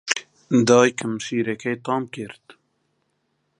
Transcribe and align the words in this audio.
دایکم 0.67 1.13
شیرەکەی 1.25 1.75
تام 1.85 2.03
کرد. 2.13 2.45